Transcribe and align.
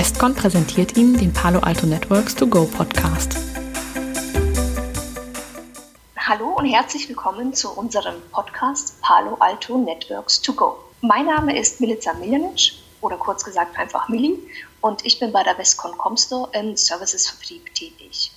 Westcon 0.00 0.34
präsentiert 0.34 0.96
Ihnen 0.96 1.18
den 1.18 1.30
Palo 1.30 1.58
Alto 1.58 1.84
Networks 1.84 2.34
To 2.34 2.46
Go 2.46 2.64
Podcast. 2.64 3.36
Hallo 6.16 6.54
und 6.56 6.64
herzlich 6.64 7.06
willkommen 7.10 7.52
zu 7.52 7.70
unserem 7.70 8.14
Podcast 8.32 8.98
Palo 9.02 9.36
Alto 9.40 9.76
Networks 9.76 10.40
To 10.40 10.54
Go. 10.54 10.78
Mein 11.02 11.26
Name 11.26 11.54
ist 11.54 11.82
Milica 11.82 12.14
Miljanic 12.14 12.72
oder 13.02 13.18
kurz 13.18 13.44
gesagt 13.44 13.78
einfach 13.78 14.08
Milli 14.08 14.38
und 14.80 15.04
ich 15.04 15.20
bin 15.20 15.32
bei 15.32 15.42
der 15.42 15.58
Westcon 15.58 15.98
Comstore 15.98 16.48
im 16.58 16.78
Services-Vertrieb 16.78 17.74
tätig. 17.74 18.32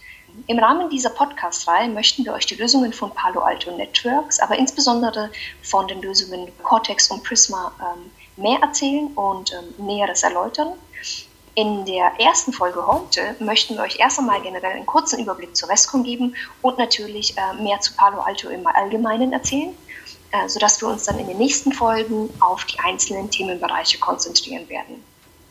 Im 0.47 0.59
Rahmen 0.59 0.89
dieser 0.89 1.11
Podcast-Reihe 1.11 1.87
möchten 1.87 2.25
wir 2.25 2.33
euch 2.33 2.45
die 2.45 2.55
Lösungen 2.55 2.91
von 2.91 3.11
Palo 3.11 3.39
Alto 3.39 3.71
Networks, 3.71 4.41
aber 4.41 4.57
insbesondere 4.57 5.29
von 5.61 5.87
den 5.87 6.01
Lösungen 6.01 6.51
Cortex 6.61 7.09
und 7.09 7.23
Prisma 7.23 7.71
ähm, 7.79 8.11
mehr 8.35 8.59
erzählen 8.59 9.07
und 9.15 9.53
ähm, 9.53 9.85
Näheres 9.85 10.23
erläutern. 10.23 10.73
In 11.55 11.85
der 11.85 12.19
ersten 12.19 12.51
Folge 12.51 12.87
heute 12.87 13.35
möchten 13.39 13.75
wir 13.75 13.83
euch 13.83 13.99
erst 13.99 14.17
einmal 14.17 14.41
generell 14.41 14.71
einen 14.71 14.87
kurzen 14.87 15.19
Überblick 15.19 15.55
zur 15.55 15.69
Westcon 15.69 16.03
geben 16.03 16.35
und 16.63 16.79
natürlich 16.79 17.37
äh, 17.37 17.61
mehr 17.61 17.79
zu 17.79 17.93
Palo 17.93 18.21
Alto 18.21 18.49
im 18.49 18.65
Allgemeinen 18.65 19.33
erzählen, 19.33 19.77
äh, 20.31 20.49
sodass 20.49 20.81
wir 20.81 20.87
uns 20.87 21.03
dann 21.03 21.19
in 21.19 21.27
den 21.27 21.37
nächsten 21.37 21.71
Folgen 21.71 22.31
auf 22.39 22.65
die 22.65 22.79
einzelnen 22.79 23.29
Themenbereiche 23.29 23.99
konzentrieren 23.99 24.67
werden. 24.67 25.03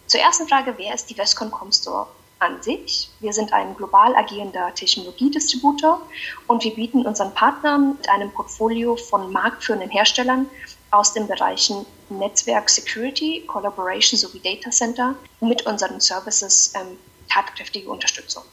Zur 0.08 0.18
ersten 0.18 0.48
Frage, 0.48 0.74
wer 0.76 0.92
ist 0.92 1.08
die 1.08 1.16
Westcon 1.16 1.52
Comstore 1.52 2.08
an 2.40 2.60
sich? 2.60 3.08
Wir 3.20 3.32
sind 3.32 3.52
ein 3.52 3.76
global 3.76 4.16
agierender 4.16 4.74
Technologiedistributor 4.74 6.02
und 6.48 6.64
wir 6.64 6.74
bieten 6.74 7.06
unseren 7.06 7.32
Partnern 7.32 7.96
mit 7.98 8.08
einem 8.08 8.32
Portfolio 8.32 8.96
von 8.96 9.30
marktführenden 9.30 9.90
Herstellern 9.90 10.50
aus 10.92 11.12
den 11.12 11.26
Bereichen 11.26 11.84
Netzwerk 12.10 12.70
Security, 12.70 13.42
Collaboration 13.46 14.18
sowie 14.18 14.40
Data 14.40 14.70
Center 14.70 15.16
mit 15.40 15.66
unseren 15.66 16.00
Services 16.00 16.72
ähm, 16.76 16.98
tatkräftige 17.28 17.90
Unterstützung. 17.90 18.44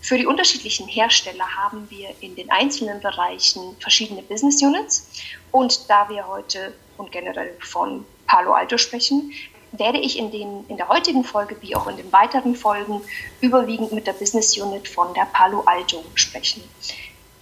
Für 0.00 0.18
die 0.18 0.26
unterschiedlichen 0.26 0.88
Hersteller 0.88 1.46
haben 1.56 1.88
wir 1.90 2.10
in 2.20 2.36
den 2.36 2.50
einzelnen 2.50 3.00
Bereichen 3.00 3.76
verschiedene 3.80 4.22
Business 4.22 4.62
Units 4.62 5.08
und 5.52 5.88
da 5.88 6.08
wir 6.08 6.26
heute 6.26 6.74
und 6.96 7.12
generell 7.12 7.56
von 7.60 8.04
Palo 8.26 8.52
Alto 8.52 8.78
sprechen, 8.78 9.32
werde 9.72 9.98
ich 9.98 10.18
in, 10.18 10.30
den, 10.30 10.64
in 10.68 10.76
der 10.76 10.88
heutigen 10.88 11.24
Folge 11.24 11.56
wie 11.60 11.74
auch 11.74 11.86
in 11.86 11.96
den 11.96 12.12
weiteren 12.12 12.54
Folgen 12.54 13.02
überwiegend 13.40 13.92
mit 13.92 14.06
der 14.06 14.12
Business 14.12 14.56
Unit 14.58 14.88
von 14.88 15.12
der 15.14 15.26
Palo 15.26 15.62
Alto 15.66 16.04
sprechen. 16.14 16.62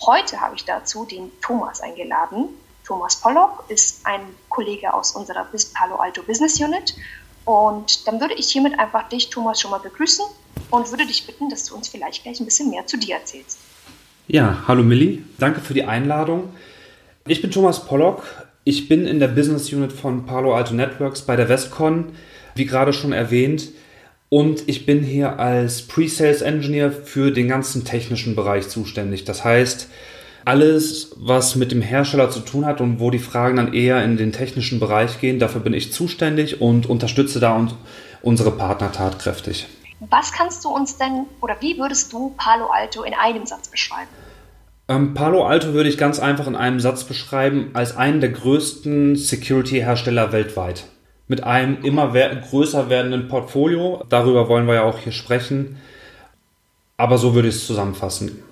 Heute 0.04 0.40
habe 0.40 0.56
ich 0.56 0.64
dazu 0.64 1.04
den 1.04 1.30
Thomas 1.40 1.80
eingeladen. 1.80 2.48
Thomas 2.84 3.16
Pollock 3.20 3.64
ist 3.68 4.04
ein 4.04 4.20
Kollege 4.48 4.92
aus 4.92 5.12
unserer 5.12 5.46
Palo 5.74 5.96
Alto 5.96 6.22
Business 6.22 6.60
Unit. 6.60 6.94
Und 7.44 8.06
dann 8.06 8.20
würde 8.20 8.34
ich 8.34 8.50
hiermit 8.50 8.78
einfach 8.78 9.08
dich, 9.08 9.30
Thomas, 9.30 9.60
schon 9.60 9.70
mal 9.70 9.78
begrüßen 9.78 10.24
und 10.70 10.90
würde 10.90 11.06
dich 11.06 11.26
bitten, 11.26 11.48
dass 11.48 11.64
du 11.64 11.74
uns 11.74 11.88
vielleicht 11.88 12.22
gleich 12.22 12.40
ein 12.40 12.44
bisschen 12.44 12.70
mehr 12.70 12.86
zu 12.86 12.96
dir 12.96 13.16
erzählst. 13.16 13.58
Ja, 14.28 14.62
hallo 14.68 14.82
Milli, 14.82 15.24
danke 15.38 15.60
für 15.60 15.74
die 15.74 15.84
Einladung. 15.84 16.54
Ich 17.26 17.42
bin 17.42 17.50
Thomas 17.50 17.84
Pollock. 17.84 18.22
Ich 18.64 18.88
bin 18.88 19.06
in 19.06 19.18
der 19.18 19.28
Business 19.28 19.72
Unit 19.72 19.92
von 19.92 20.24
Palo 20.24 20.54
Alto 20.54 20.74
Networks 20.74 21.22
bei 21.22 21.34
der 21.34 21.48
Westcon, 21.48 22.14
wie 22.54 22.64
gerade 22.64 22.92
schon 22.92 23.12
erwähnt. 23.12 23.70
Und 24.28 24.68
ich 24.68 24.86
bin 24.86 25.02
hier 25.02 25.38
als 25.40 25.82
Pre-Sales 25.82 26.42
Engineer 26.42 26.90
für 26.92 27.32
den 27.32 27.48
ganzen 27.48 27.84
technischen 27.84 28.34
Bereich 28.34 28.68
zuständig. 28.68 29.24
Das 29.24 29.44
heißt, 29.44 29.88
alles, 30.44 31.14
was 31.16 31.56
mit 31.56 31.72
dem 31.72 31.82
Hersteller 31.82 32.30
zu 32.30 32.40
tun 32.40 32.64
hat 32.66 32.80
und 32.80 33.00
wo 33.00 33.10
die 33.10 33.18
Fragen 33.18 33.56
dann 33.56 33.72
eher 33.72 34.02
in 34.04 34.16
den 34.16 34.32
technischen 34.32 34.80
Bereich 34.80 35.20
gehen, 35.20 35.38
dafür 35.38 35.60
bin 35.60 35.74
ich 35.74 35.92
zuständig 35.92 36.60
und 36.60 36.86
unterstütze 36.86 37.40
da 37.40 37.56
und 37.56 37.74
unsere 38.22 38.50
Partner 38.50 38.92
tatkräftig. 38.92 39.66
Was 40.10 40.32
kannst 40.32 40.64
du 40.64 40.68
uns 40.68 40.96
denn 40.96 41.26
oder 41.40 41.56
wie 41.60 41.78
würdest 41.78 42.12
du 42.12 42.34
Palo 42.36 42.66
Alto 42.66 43.02
in 43.02 43.14
einem 43.14 43.46
Satz 43.46 43.68
beschreiben? 43.68 44.08
Ähm, 44.88 45.14
Palo 45.14 45.46
Alto 45.46 45.72
würde 45.74 45.88
ich 45.88 45.96
ganz 45.96 46.18
einfach 46.18 46.46
in 46.46 46.56
einem 46.56 46.80
Satz 46.80 47.04
beschreiben 47.04 47.70
als 47.72 47.96
einen 47.96 48.20
der 48.20 48.30
größten 48.30 49.16
Security-Hersteller 49.16 50.32
weltweit. 50.32 50.86
Mit 51.28 51.44
einem 51.44 51.82
immer 51.82 52.08
größer 52.08 52.90
werdenden 52.90 53.28
Portfolio. 53.28 54.04
Darüber 54.08 54.48
wollen 54.48 54.66
wir 54.66 54.74
ja 54.74 54.82
auch 54.82 54.98
hier 54.98 55.12
sprechen. 55.12 55.78
Aber 56.96 57.16
so 57.16 57.34
würde 57.34 57.48
ich 57.48 57.54
es 57.54 57.66
zusammenfassen. 57.66 58.42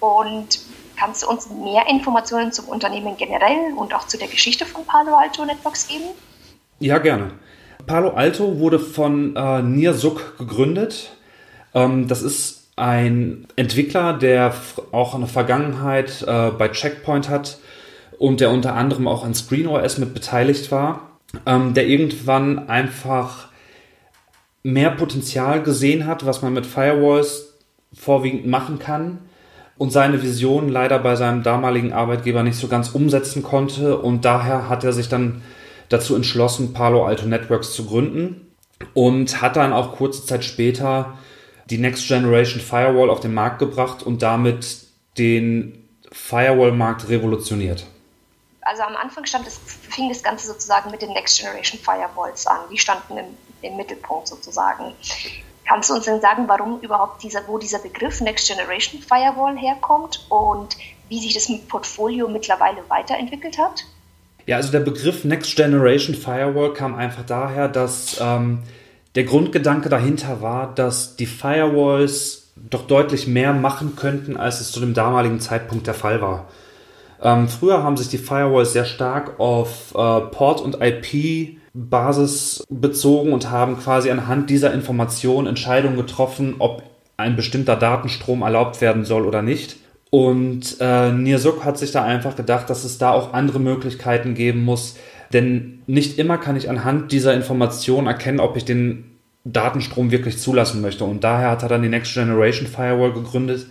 Und 0.00 0.60
Kannst 0.98 1.22
du 1.22 1.28
uns 1.28 1.48
mehr 1.48 1.86
Informationen 1.88 2.50
zum 2.50 2.66
Unternehmen 2.66 3.16
generell 3.16 3.72
und 3.76 3.94
auch 3.94 4.08
zu 4.08 4.18
der 4.18 4.26
Geschichte 4.26 4.66
von 4.66 4.84
Palo 4.84 5.14
Alto 5.14 5.44
Networks 5.44 5.86
geben? 5.86 6.06
Ja, 6.80 6.98
gerne. 6.98 7.30
Palo 7.86 8.10
Alto 8.10 8.58
wurde 8.58 8.80
von 8.80 9.36
äh, 9.36 9.62
Nir 9.62 9.94
Suk 9.94 10.36
gegründet. 10.38 11.12
Ähm, 11.72 12.08
das 12.08 12.22
ist 12.22 12.70
ein 12.74 13.46
Entwickler, 13.54 14.12
der 14.12 14.52
auch 14.90 15.14
eine 15.14 15.28
Vergangenheit 15.28 16.22
äh, 16.26 16.50
bei 16.50 16.68
Checkpoint 16.68 17.28
hat 17.28 17.58
und 18.18 18.40
der 18.40 18.50
unter 18.50 18.74
anderem 18.74 19.06
auch 19.06 19.24
an 19.24 19.34
ScreenOS 19.34 19.98
mit 19.98 20.14
beteiligt 20.14 20.72
war, 20.72 21.18
ähm, 21.46 21.74
der 21.74 21.86
irgendwann 21.86 22.68
einfach 22.68 23.48
mehr 24.64 24.90
Potenzial 24.90 25.62
gesehen 25.62 26.06
hat, 26.06 26.26
was 26.26 26.42
man 26.42 26.52
mit 26.52 26.66
Firewalls 26.66 27.54
vorwiegend 27.92 28.46
machen 28.46 28.80
kann 28.80 29.27
und 29.78 29.90
seine 29.90 30.22
Vision 30.22 30.68
leider 30.68 30.98
bei 30.98 31.16
seinem 31.16 31.42
damaligen 31.42 31.92
Arbeitgeber 31.92 32.42
nicht 32.42 32.58
so 32.58 32.68
ganz 32.68 32.90
umsetzen 32.90 33.42
konnte 33.42 33.98
und 33.98 34.24
daher 34.24 34.68
hat 34.68 34.84
er 34.84 34.92
sich 34.92 35.08
dann 35.08 35.42
dazu 35.88 36.14
entschlossen, 36.14 36.72
Palo 36.72 37.06
Alto 37.06 37.26
Networks 37.26 37.72
zu 37.72 37.86
gründen 37.86 38.52
und 38.94 39.40
hat 39.40 39.56
dann 39.56 39.72
auch 39.72 39.96
kurze 39.96 40.26
Zeit 40.26 40.44
später 40.44 41.16
die 41.70 41.78
Next 41.78 42.08
Generation 42.08 42.60
Firewall 42.60 43.10
auf 43.10 43.20
den 43.20 43.34
Markt 43.34 43.58
gebracht 43.58 44.02
und 44.02 44.22
damit 44.22 44.86
den 45.16 45.88
Firewall-Markt 46.10 47.08
revolutioniert. 47.08 47.86
Also 48.62 48.82
am 48.82 48.96
Anfang 48.96 49.24
stand 49.24 49.46
es, 49.46 49.58
fing 49.88 50.08
das 50.08 50.22
Ganze 50.22 50.46
sozusagen 50.46 50.90
mit 50.90 51.02
den 51.02 51.12
Next 51.12 51.38
Generation 51.38 51.80
Firewalls 51.80 52.46
an. 52.46 52.60
Die 52.70 52.78
standen 52.78 53.16
im, 53.16 53.26
im 53.62 53.76
Mittelpunkt 53.76 54.28
sozusagen. 54.28 54.92
Kannst 55.68 55.90
du 55.90 55.94
uns 55.94 56.06
denn 56.06 56.20
sagen, 56.20 56.44
warum 56.46 56.80
überhaupt 56.80 57.22
dieser, 57.22 57.46
wo 57.46 57.58
dieser 57.58 57.78
Begriff 57.78 58.22
Next 58.22 58.48
Generation 58.48 59.02
Firewall 59.02 59.56
herkommt 59.58 60.24
und 60.30 60.76
wie 61.10 61.20
sich 61.20 61.34
das 61.34 61.50
Portfolio 61.68 62.26
mittlerweile 62.26 62.78
weiterentwickelt 62.88 63.58
hat? 63.58 63.84
Ja, 64.46 64.56
also 64.56 64.72
der 64.72 64.80
Begriff 64.80 65.24
Next 65.24 65.56
Generation 65.56 66.14
Firewall 66.14 66.72
kam 66.72 66.94
einfach 66.94 67.24
daher, 67.26 67.68
dass 67.68 68.18
ähm, 68.18 68.60
der 69.14 69.24
Grundgedanke 69.24 69.90
dahinter 69.90 70.40
war, 70.40 70.74
dass 70.74 71.16
die 71.16 71.26
Firewalls 71.26 72.50
doch 72.56 72.86
deutlich 72.86 73.26
mehr 73.26 73.52
machen 73.52 73.94
könnten, 73.94 74.38
als 74.38 74.62
es 74.62 74.72
zu 74.72 74.80
dem 74.80 74.94
damaligen 74.94 75.38
Zeitpunkt 75.38 75.86
der 75.86 75.94
Fall 75.94 76.22
war. 76.22 76.46
Ähm, 77.22 77.46
früher 77.46 77.82
haben 77.82 77.98
sich 77.98 78.08
die 78.08 78.18
Firewalls 78.18 78.72
sehr 78.72 78.86
stark 78.86 79.38
auf 79.38 79.94
äh, 79.94 80.20
Port 80.20 80.62
und 80.62 80.78
IP 80.80 81.57
Basis 81.74 82.64
bezogen 82.70 83.32
und 83.32 83.50
haben 83.50 83.78
quasi 83.78 84.10
anhand 84.10 84.50
dieser 84.50 84.72
Information 84.72 85.46
Entscheidungen 85.46 85.96
getroffen, 85.96 86.56
ob 86.58 86.82
ein 87.16 87.36
bestimmter 87.36 87.76
Datenstrom 87.76 88.42
erlaubt 88.42 88.80
werden 88.80 89.04
soll 89.04 89.26
oder 89.26 89.42
nicht. 89.42 89.76
Und 90.10 90.76
äh, 90.80 91.12
Nirsuk 91.12 91.64
hat 91.64 91.78
sich 91.78 91.92
da 91.92 92.04
einfach 92.04 92.36
gedacht, 92.36 92.70
dass 92.70 92.84
es 92.84 92.98
da 92.98 93.10
auch 93.10 93.34
andere 93.34 93.60
Möglichkeiten 93.60 94.34
geben 94.34 94.64
muss. 94.64 94.96
Denn 95.32 95.82
nicht 95.86 96.18
immer 96.18 96.38
kann 96.38 96.56
ich 96.56 96.70
anhand 96.70 97.12
dieser 97.12 97.34
Information 97.34 98.06
erkennen, 98.06 98.40
ob 98.40 98.56
ich 98.56 98.64
den 98.64 99.18
Datenstrom 99.44 100.10
wirklich 100.10 100.38
zulassen 100.38 100.80
möchte. 100.80 101.04
Und 101.04 101.24
daher 101.24 101.50
hat 101.50 101.62
er 101.62 101.68
dann 101.68 101.82
die 101.82 101.88
Next 101.88 102.14
Generation 102.14 102.66
Firewall 102.66 103.12
gegründet 103.12 103.66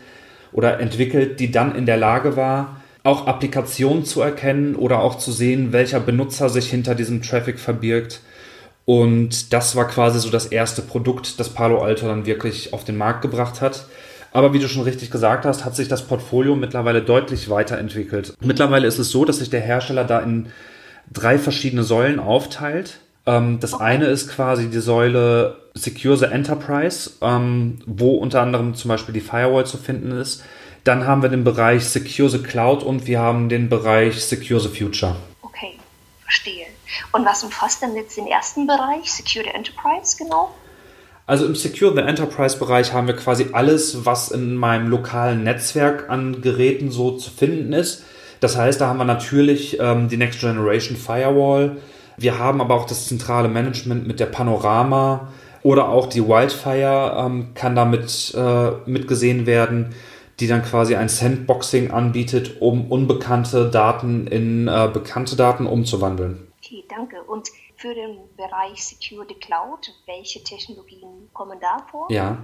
oder 0.51 0.79
entwickelt, 0.79 1.39
die 1.39 1.51
dann 1.51 1.75
in 1.75 1.85
der 1.85 1.97
Lage 1.97 2.35
war, 2.35 2.81
auch 3.07 3.25
Applikationen 3.25 4.03
zu 4.05 4.21
erkennen 4.21 4.75
oder 4.75 4.99
auch 4.99 5.17
zu 5.17 5.31
sehen, 5.31 5.71
welcher 5.71 5.99
Benutzer 5.99 6.49
sich 6.49 6.69
hinter 6.69 6.93
diesem 6.93 7.21
Traffic 7.21 7.57
verbirgt. 7.59 8.19
Und 8.85 9.53
das 9.53 9.75
war 9.75 9.87
quasi 9.87 10.19
so 10.19 10.29
das 10.29 10.47
erste 10.47 10.81
Produkt, 10.81 11.39
das 11.39 11.49
Palo 11.49 11.81
Alto 11.81 12.05
dann 12.07 12.25
wirklich 12.25 12.73
auf 12.73 12.83
den 12.83 12.97
Markt 12.97 13.21
gebracht 13.21 13.61
hat. 13.61 13.85
Aber 14.33 14.53
wie 14.53 14.59
du 14.59 14.67
schon 14.67 14.83
richtig 14.83 15.09
gesagt 15.09 15.45
hast, 15.45 15.65
hat 15.65 15.75
sich 15.75 15.87
das 15.87 16.03
Portfolio 16.03 16.55
mittlerweile 16.55 17.01
deutlich 17.01 17.49
weiterentwickelt. 17.49 18.33
Mittlerweile 18.41 18.87
ist 18.87 18.99
es 18.99 19.09
so, 19.09 19.25
dass 19.25 19.37
sich 19.37 19.49
der 19.49 19.61
Hersteller 19.61 20.03
da 20.03 20.19
in 20.19 20.47
drei 21.11 21.37
verschiedene 21.37 21.83
Säulen 21.83 22.19
aufteilt. 22.19 22.99
Ähm, 23.25 23.59
das 23.61 23.73
eine 23.73 24.05
ist 24.05 24.29
quasi 24.29 24.69
die 24.69 24.79
Säule 24.79 25.57
Secure 25.73 26.17
the 26.17 26.25
Enterprise, 26.25 27.11
ähm, 27.21 27.79
wo 27.85 28.15
unter 28.15 28.41
anderem 28.41 28.75
zum 28.75 28.89
Beispiel 28.89 29.13
die 29.13 29.21
Firewall 29.21 29.65
zu 29.65 29.77
finden 29.77 30.11
ist. 30.11 30.43
Dann 30.87 31.05
haben 31.05 31.21
wir 31.21 31.27
den 31.27 31.43
Bereich 31.43 31.83
Secure 31.83 32.29
the 32.29 32.37
Cloud 32.37 32.81
und 32.81 33.07
wir 33.07 33.19
haben 33.19 33.49
den 33.49 33.67
Bereich 33.67 34.23
Secure 34.23 34.61
the 34.61 34.69
Future. 34.69 35.17
Okay, 35.41 35.73
verstehe. 36.21 36.67
Und 37.11 37.25
was 37.25 37.43
umfasst 37.43 37.81
denn 37.81 37.93
jetzt 37.97 38.15
den 38.15 38.25
ersten 38.25 38.65
Bereich, 38.67 39.11
Secure 39.11 39.43
the 39.43 39.51
Enterprise 39.51 40.15
genau? 40.17 40.55
Also 41.25 41.45
im 41.45 41.55
Secure 41.55 41.93
the 41.93 41.99
Enterprise 41.99 42.57
Bereich 42.57 42.93
haben 42.93 43.07
wir 43.07 43.17
quasi 43.17 43.47
alles, 43.51 44.05
was 44.05 44.31
in 44.31 44.55
meinem 44.55 44.87
lokalen 44.87 45.43
Netzwerk 45.43 46.09
an 46.09 46.41
Geräten 46.41 46.89
so 46.89 47.17
zu 47.17 47.31
finden 47.31 47.73
ist. 47.73 48.05
Das 48.39 48.55
heißt, 48.55 48.79
da 48.79 48.87
haben 48.87 48.97
wir 48.97 49.03
natürlich 49.03 49.77
ähm, 49.81 50.07
die 50.07 50.15
Next 50.15 50.39
Generation 50.39 50.95
Firewall. 50.95 51.75
Wir 52.15 52.39
haben 52.39 52.61
aber 52.61 52.75
auch 52.75 52.85
das 52.85 53.07
zentrale 53.07 53.49
Management 53.49 54.07
mit 54.07 54.21
der 54.21 54.27
Panorama 54.27 55.27
Oder 55.63 55.89
auch 55.89 56.07
die 56.07 56.25
Wildfire 56.25 57.17
ähm, 57.19 57.49
kann 57.55 57.75
damit 57.75 58.33
äh, 58.37 58.71
mitgesehen 58.85 59.45
werden, 59.45 59.93
die 60.39 60.47
dann 60.47 60.63
quasi 60.63 60.95
ein 60.95 61.09
Sandboxing 61.09 61.91
anbietet, 61.91 62.61
um 62.61 62.91
unbekannte 62.91 63.69
Daten 63.69 64.27
in 64.27 64.67
äh, 64.67 64.89
bekannte 64.91 65.35
Daten 65.35 65.65
umzuwandeln. 65.65 66.47
Okay, 66.63 66.83
danke. 66.89 67.21
Und 67.23 67.49
für 67.75 67.93
den 67.93 68.17
Bereich 68.35 68.83
Security 68.83 69.35
Cloud, 69.35 69.93
welche 70.05 70.43
Technologien 70.43 71.29
kommen 71.33 71.59
da 71.59 71.85
vor? 71.89 72.07
Ja, 72.11 72.39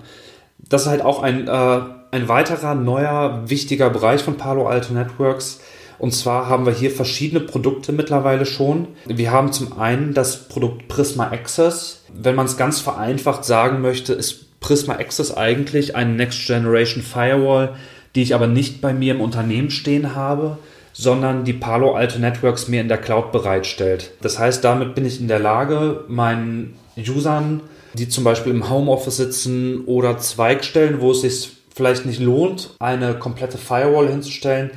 das 0.60 0.84
ist 0.84 0.88
halt 0.88 1.02
auch 1.02 1.22
ein, 1.22 1.48
äh, 1.48 1.82
ein 2.12 2.28
weiterer 2.28 2.76
neuer 2.76 3.50
wichtiger 3.50 3.90
Bereich 3.90 4.24
von 4.24 4.38
Palo 4.38 4.68
Alto 4.68 4.94
Networks. 4.94 5.62
Und 6.00 6.12
zwar 6.12 6.50
haben 6.50 6.66
wir 6.66 6.74
hier 6.74 6.92
verschiedene 6.92 7.40
Produkte 7.40 7.92
mittlerweile 7.92 8.46
schon. 8.46 8.90
Wir 9.06 9.32
haben 9.32 9.52
zum 9.52 9.80
einen 9.80 10.14
das 10.14 10.48
Produkt 10.48 10.88
Prisma 10.88 11.28
Access. 11.28 12.04
Wenn 12.14 12.36
man 12.36 12.46
es 12.46 12.58
ganz 12.58 12.80
vereinfacht 12.80 13.46
sagen 13.46 13.82
möchte, 13.82 14.14
ist 14.14 14.53
Prisma 14.64 14.96
Access 14.96 15.36
eigentlich 15.36 15.96
eine 15.96 16.14
Next 16.14 16.48
Generation 16.48 17.04
Firewall, 17.04 17.76
die 18.16 18.24
ich 18.24 18.34
aber 18.34 18.48
nicht 18.48 18.82
bei 18.82 18.94
mir 18.94 19.14
im 19.14 19.22
Unternehmen 19.22 19.70
stehen 19.70 20.16
habe, 20.16 20.58
sondern 20.94 21.44
die 21.44 21.54
Palo 21.54 21.94
Alto 21.94 22.18
Networks 22.18 22.68
mir 22.68 22.82
in 22.82 22.88
der 22.88 22.98
Cloud 22.98 23.32
bereitstellt. 23.32 24.12
Das 24.22 24.40
heißt, 24.40 24.64
damit 24.64 24.96
bin 24.96 25.06
ich 25.06 25.20
in 25.20 25.28
der 25.28 25.40
Lage, 25.40 26.06
meinen 26.08 26.76
Usern, 26.98 27.62
die 27.94 28.08
zum 28.08 28.24
Beispiel 28.24 28.54
im 28.54 28.70
Homeoffice 28.70 29.18
sitzen 29.18 29.86
oder 29.86 30.18
Zweigstellen, 30.18 31.02
wo 31.02 31.12
es 31.12 31.22
sich 31.22 31.52
vielleicht 31.76 32.06
nicht 32.06 32.22
lohnt, 32.22 32.76
eine 32.80 33.16
komplette 33.16 33.58
Firewall 33.58 34.08
hinzustellen, 34.08 34.72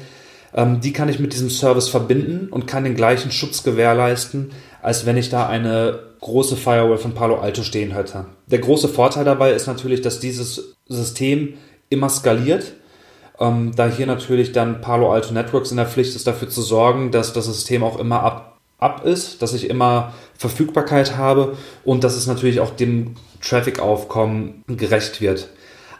ähm, 0.54 0.80
die 0.80 0.92
kann 0.92 1.08
ich 1.08 1.18
mit 1.18 1.32
diesem 1.34 1.50
Service 1.50 1.88
verbinden 1.88 2.48
und 2.50 2.66
kann 2.66 2.84
den 2.84 2.96
gleichen 2.96 3.30
Schutz 3.30 3.62
gewährleisten, 3.62 4.50
als 4.86 5.04
wenn 5.04 5.16
ich 5.16 5.30
da 5.30 5.48
eine 5.48 5.98
große 6.20 6.54
Firewall 6.54 6.98
von 6.98 7.12
Palo 7.12 7.40
Alto 7.40 7.64
stehen 7.64 7.90
hätte. 7.90 8.26
Der 8.46 8.60
große 8.60 8.88
Vorteil 8.88 9.24
dabei 9.24 9.50
ist 9.50 9.66
natürlich, 9.66 10.00
dass 10.00 10.20
dieses 10.20 10.76
System 10.86 11.54
immer 11.88 12.08
skaliert 12.08 12.74
ähm, 13.40 13.72
da 13.74 13.88
hier 13.88 14.06
natürlich 14.06 14.52
dann 14.52 14.80
Palo 14.80 15.12
Alto 15.12 15.32
Networks 15.32 15.72
in 15.72 15.76
der 15.76 15.86
Pflicht 15.86 16.14
ist, 16.14 16.28
dafür 16.28 16.48
zu 16.48 16.62
sorgen, 16.62 17.10
dass 17.10 17.32
das 17.32 17.46
System 17.46 17.82
auch 17.82 17.98
immer 17.98 18.22
ab, 18.22 18.58
ab 18.78 19.04
ist, 19.04 19.42
dass 19.42 19.54
ich 19.54 19.68
immer 19.68 20.14
Verfügbarkeit 20.38 21.16
habe 21.16 21.56
und 21.84 22.04
dass 22.04 22.14
es 22.14 22.28
natürlich 22.28 22.60
auch 22.60 22.70
dem 22.70 23.16
Traffic-Aufkommen 23.42 24.62
gerecht 24.68 25.20
wird. 25.20 25.48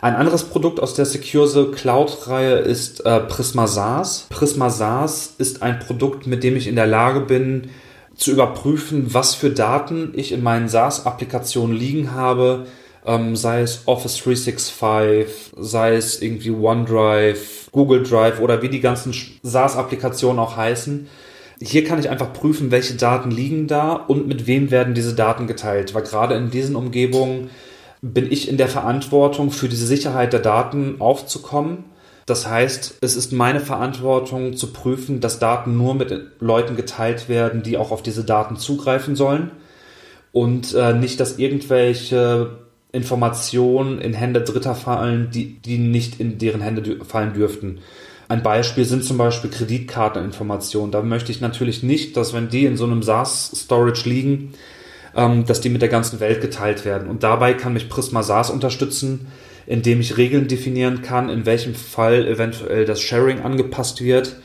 Ein 0.01 0.15
anderes 0.15 0.45
Produkt 0.45 0.79
aus 0.79 0.95
der 0.95 1.07
Secure 1.07 1.73
Cloud-Reihe 1.73 2.59
ist 2.59 3.05
äh, 3.05 3.19
Prisma 3.19 3.67
SaaS. 3.67 4.27
Prisma 4.31 4.71
SaaS 4.71 5.35
ist 5.39 5.63
ein 5.63 5.81
Produkt, 5.81 6.29
mit 6.29 6.45
dem 6.45 6.55
ich 6.55 6.69
in 6.69 6.77
der 6.77 6.87
Lage 6.87 7.21
bin, 7.21 7.71
zu 8.17 8.33
überprüfen, 8.33 9.13
was 9.15 9.35
für 9.35 9.51
Daten 9.51 10.13
ich 10.15 10.33
in 10.33 10.43
meinen 10.43 10.69
SaaS-Applikationen 10.69 11.77
liegen 11.77 12.13
habe, 12.13 12.67
ähm, 13.05 13.37
sei 13.37 13.61
es 13.61 13.83
Office 13.87 14.17
365, 14.17 15.53
sei 15.59 15.95
es 15.95 16.21
irgendwie 16.21 16.51
OneDrive, 16.51 17.71
Google 17.73 18.03
Drive 18.03 18.41
oder 18.41 18.63
wie 18.63 18.69
die 18.69 18.81
ganzen 18.81 19.15
SaaS-Applikationen 19.43 20.39
auch 20.39 20.57
heißen. 20.57 21.07
Hier 21.61 21.85
kann 21.85 21.99
ich 21.99 22.11
einfach 22.11 22.33
prüfen, 22.33 22.71
welche 22.71 22.95
Daten 22.95 23.31
liegen 23.31 23.67
da 23.67 23.95
und 23.95 24.27
mit 24.27 24.47
wem 24.47 24.71
werden 24.71 24.95
diese 24.95 25.15
Daten 25.15 25.47
geteilt. 25.47 25.95
Weil 25.95 26.03
gerade 26.03 26.35
in 26.35 26.51
diesen 26.51 26.77
Umgebungen 26.77 27.51
bin 28.03 28.31
ich 28.31 28.49
in 28.49 28.57
der 28.57 28.69
Verantwortung, 28.69 29.51
für 29.51 29.69
die 29.69 29.77
Sicherheit 29.77 30.33
der 30.33 30.41
Daten 30.41 30.97
aufzukommen. 30.99 31.85
Das 32.27 32.49
heißt, 32.49 32.99
es 33.01 33.15
ist 33.17 33.33
meine 33.33 33.61
Verantwortung 33.61 34.57
zu 34.57 34.73
prüfen, 34.73 35.21
dass 35.21 35.39
Daten 35.39 35.77
nur 35.77 35.95
mit 35.95 36.13
Leuten 36.41 36.75
geteilt 36.75 37.29
werden, 37.29 37.63
die 37.63 37.77
auch 37.77 37.93
auf 37.93 38.03
diese 38.03 38.25
Daten 38.25 38.57
zugreifen 38.57 39.15
sollen. 39.15 39.53
Und 40.33 40.75
äh, 40.75 40.93
nicht, 40.93 41.21
dass 41.21 41.39
irgendwelche 41.39 42.51
Informationen 42.91 44.01
in 44.01 44.13
Hände 44.13 44.41
Dritter 44.43 44.75
fallen, 44.75 45.31
die, 45.31 45.61
die 45.61 45.79
nicht 45.79 46.19
in 46.19 46.39
deren 46.39 46.61
Hände 46.61 47.05
fallen 47.05 47.33
dürften. 47.33 47.79
Ein 48.29 48.43
Beispiel 48.43 48.85
sind 48.85 49.05
zum 49.05 49.19
Beispiel 49.19 49.51
Kreditkarteninformationen. 49.51 50.91
Da 50.91 51.03
möchte 51.03 51.31
ich 51.31 51.41
natürlich 51.41 51.85
nicht, 51.85 52.17
dass 52.17 52.35
wenn 52.35 52.49
die 52.49 52.65
in 52.65 52.77
so 52.77 52.85
einem 52.85 53.05
SaaS-Storage 53.05 54.09
liegen, 54.09 54.53
ähm, 55.15 55.45
dass 55.47 55.61
die 55.61 55.69
mit 55.69 55.81
der 55.81 55.89
ganzen 55.89 56.19
Welt 56.19 56.41
geteilt 56.41 56.85
werden. 56.85 57.09
Und 57.09 57.23
dabei 57.23 57.55
kann 57.55 57.73
mich 57.73 57.89
Prisma 57.89 58.25
SaaS 58.25 58.51
unterstützen, 58.51 59.29
indem 59.67 60.01
ich 60.01 60.17
Regeln 60.17 60.49
definieren 60.49 61.03
kann, 61.03 61.29
in 61.29 61.47
welchem 61.47 61.75
Fall 61.75 62.27
eventuell 62.27 62.85
das 62.85 63.01
Sharing 63.01 63.41
angepasst 63.41 64.03
wird 64.03 64.37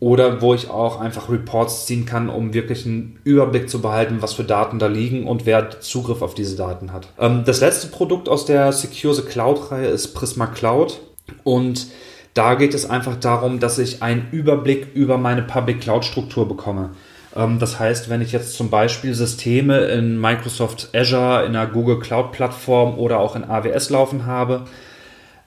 oder 0.00 0.42
wo 0.42 0.52
ich 0.52 0.68
auch 0.68 1.00
einfach 1.00 1.30
Reports 1.30 1.86
ziehen 1.86 2.06
kann, 2.06 2.28
um 2.28 2.54
wirklich 2.54 2.86
einen 2.86 3.20
Überblick 3.22 3.70
zu 3.70 3.80
behalten, 3.80 4.16
was 4.20 4.32
für 4.32 4.42
Daten 4.42 4.80
da 4.80 4.88
liegen 4.88 5.28
und 5.28 5.46
wer 5.46 5.80
Zugriff 5.80 6.22
auf 6.22 6.34
diese 6.34 6.56
Daten 6.56 6.92
hat. 6.92 7.06
Ähm, 7.20 7.44
das 7.46 7.60
letzte 7.60 7.86
Produkt 7.86 8.28
aus 8.28 8.44
der 8.44 8.72
Secure 8.72 9.14
the 9.14 9.22
Cloud-Reihe 9.22 9.86
ist 9.86 10.08
Prisma 10.08 10.46
Cloud 10.46 11.00
und 11.44 11.86
da 12.34 12.54
geht 12.54 12.74
es 12.74 12.88
einfach 12.88 13.16
darum, 13.16 13.60
dass 13.60 13.78
ich 13.78 14.02
einen 14.02 14.28
Überblick 14.32 14.88
über 14.94 15.18
meine 15.18 15.42
Public 15.42 15.82
Cloud-Struktur 15.82 16.48
bekomme. 16.48 16.90
Ähm, 17.36 17.58
das 17.58 17.78
heißt, 17.78 18.08
wenn 18.08 18.20
ich 18.20 18.32
jetzt 18.32 18.54
zum 18.54 18.70
Beispiel 18.70 19.14
Systeme 19.14 19.78
in 19.86 20.20
Microsoft 20.20 20.90
Azure, 20.94 21.44
in 21.44 21.52
der 21.52 21.66
Google 21.66 21.98
Cloud-Plattform 21.98 22.98
oder 22.98 23.18
auch 23.18 23.36
in 23.36 23.44
AWS 23.44 23.90
laufen 23.90 24.26
habe, 24.26 24.64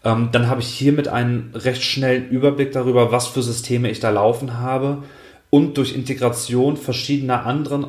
ähm, 0.03 0.29
dann 0.31 0.47
habe 0.47 0.61
ich 0.61 0.67
hiermit 0.67 1.07
einen 1.07 1.51
recht 1.55 1.83
schnellen 1.83 2.29
Überblick 2.29 2.71
darüber, 2.71 3.11
was 3.11 3.27
für 3.27 3.41
Systeme 3.41 3.89
ich 3.89 3.99
da 3.99 4.09
laufen 4.09 4.59
habe. 4.59 5.03
Und 5.49 5.77
durch 5.77 5.95
Integration 5.95 6.77
verschiedener 6.77 7.45
anderen 7.45 7.87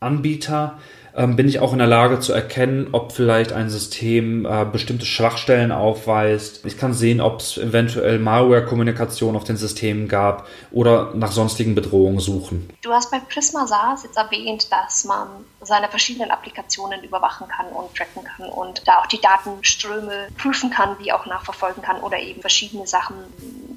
Anbieter 0.00 0.78
ähm, 1.16 1.34
bin 1.34 1.48
ich 1.48 1.60
auch 1.60 1.72
in 1.72 1.78
der 1.78 1.86
Lage 1.86 2.20
zu 2.20 2.32
erkennen, 2.32 2.88
ob 2.92 3.12
vielleicht 3.12 3.52
ein 3.52 3.70
System 3.70 4.44
äh, 4.44 4.64
bestimmte 4.64 5.06
Schwachstellen 5.06 5.72
aufweist. 5.72 6.64
Ich 6.66 6.76
kann 6.76 6.92
sehen, 6.92 7.20
ob 7.20 7.40
es 7.40 7.56
eventuell 7.56 8.18
Malware-Kommunikation 8.18 9.34
auf 9.34 9.44
den 9.44 9.56
Systemen 9.56 10.08
gab 10.08 10.46
oder 10.70 11.12
nach 11.14 11.32
sonstigen 11.32 11.74
Bedrohungen 11.74 12.20
suchen. 12.20 12.70
Du 12.82 12.90
hast 12.90 13.10
bei 13.10 13.18
Prisma 13.18 13.66
SaaS 13.66 14.04
jetzt 14.04 14.16
erwähnt, 14.16 14.70
dass 14.70 15.04
man 15.04 15.28
seine 15.62 15.88
verschiedenen 15.88 16.30
Applikationen 16.30 17.02
überwachen 17.02 17.48
kann 17.48 17.66
und 17.68 17.94
tracken 17.96 18.22
kann 18.24 18.48
und 18.48 18.86
da 18.86 18.98
auch 18.98 19.06
die 19.06 19.20
Datenströme 19.20 20.28
prüfen 20.36 20.70
kann, 20.70 20.96
wie 20.98 21.12
auch 21.12 21.26
nachverfolgen 21.26 21.82
kann 21.82 22.00
oder 22.00 22.18
eben 22.18 22.40
verschiedene 22.40 22.86
Sachen 22.86 23.16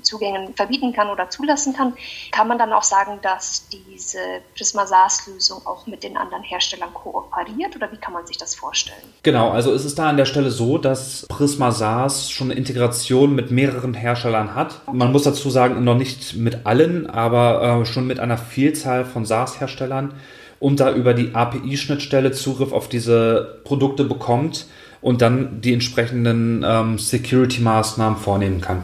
Zugängen 0.03 0.53
verbieten 0.55 0.93
kann 0.93 1.09
oder 1.09 1.29
zulassen 1.29 1.73
kann, 1.73 1.93
kann 2.31 2.47
man 2.47 2.57
dann 2.57 2.73
auch 2.73 2.83
sagen, 2.83 3.19
dass 3.21 3.67
diese 3.69 4.19
Prisma 4.55 4.85
SaaS-Lösung 4.85 5.65
auch 5.65 5.87
mit 5.87 6.03
den 6.03 6.17
anderen 6.17 6.43
Herstellern 6.43 6.93
kooperiert 6.93 7.75
oder 7.75 7.91
wie 7.91 7.97
kann 7.97 8.13
man 8.13 8.25
sich 8.25 8.37
das 8.37 8.55
vorstellen? 8.55 8.97
Genau, 9.23 9.49
also 9.49 9.71
ist 9.71 9.85
es 9.85 9.95
da 9.95 10.09
an 10.09 10.17
der 10.17 10.25
Stelle 10.25 10.51
so, 10.51 10.77
dass 10.77 11.25
Prisma 11.27 11.71
SaaS 11.71 12.29
schon 12.29 12.51
eine 12.51 12.59
Integration 12.59 13.35
mit 13.35 13.51
mehreren 13.51 13.93
Herstellern 13.93 14.55
hat. 14.55 14.81
Man 14.91 15.11
muss 15.11 15.23
dazu 15.23 15.49
sagen, 15.49 15.83
noch 15.83 15.95
nicht 15.95 16.35
mit 16.35 16.65
allen, 16.65 17.09
aber 17.09 17.81
äh, 17.81 17.85
schon 17.85 18.07
mit 18.07 18.19
einer 18.19 18.37
Vielzahl 18.37 19.05
von 19.05 19.25
SaaS-Herstellern 19.25 20.13
und 20.59 20.79
da 20.79 20.93
über 20.93 21.13
die 21.13 21.33
API-Schnittstelle 21.33 22.31
Zugriff 22.31 22.73
auf 22.73 22.89
diese 22.89 23.61
Produkte 23.63 24.03
bekommt 24.03 24.67
und 25.01 25.21
dann 25.21 25.61
die 25.61 25.73
entsprechenden 25.73 26.63
ähm, 26.67 26.97
Security-Maßnahmen 26.97 28.17
vornehmen 28.17 28.61
kann. 28.61 28.83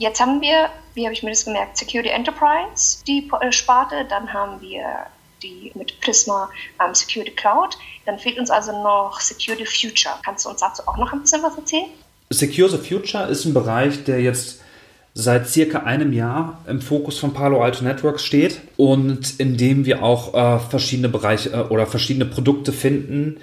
Jetzt 0.00 0.18
haben 0.18 0.40
wir, 0.40 0.70
wie 0.94 1.04
habe 1.04 1.12
ich 1.12 1.22
mir 1.22 1.28
das 1.28 1.44
gemerkt, 1.44 1.76
Security 1.76 2.08
Enterprise, 2.08 3.04
die 3.06 3.30
äh, 3.38 3.52
Sparte, 3.52 4.06
dann 4.08 4.32
haben 4.32 4.58
wir 4.62 4.82
die 5.42 5.72
mit 5.74 6.00
Prisma 6.00 6.48
ähm, 6.82 6.94
Security 6.94 7.32
Cloud. 7.32 7.76
Dann 8.06 8.18
fehlt 8.18 8.38
uns 8.38 8.48
also 8.48 8.72
noch 8.82 9.20
Security 9.20 9.66
Future. 9.66 10.14
Kannst 10.24 10.46
du 10.46 10.48
uns 10.48 10.60
dazu 10.60 10.82
auch 10.86 10.96
noch 10.96 11.12
ein 11.12 11.20
bisschen 11.20 11.42
was 11.42 11.54
erzählen? 11.54 11.90
Secure 12.30 12.70
the 12.70 12.78
Future 12.78 13.26
ist 13.26 13.44
ein 13.44 13.52
Bereich, 13.52 14.02
der 14.04 14.22
jetzt 14.22 14.62
seit 15.12 15.46
circa 15.48 15.80
einem 15.80 16.14
Jahr 16.14 16.64
im 16.66 16.80
Fokus 16.80 17.18
von 17.18 17.34
Palo 17.34 17.62
Alto 17.62 17.84
Networks 17.84 18.24
steht 18.24 18.62
und 18.78 19.38
in 19.38 19.58
dem 19.58 19.84
wir 19.84 20.02
auch 20.02 20.32
äh, 20.32 20.60
verschiedene 20.60 21.10
Bereiche 21.10 21.50
äh, 21.50 21.60
oder 21.68 21.86
verschiedene 21.86 22.24
Produkte 22.24 22.72
finden, 22.72 23.38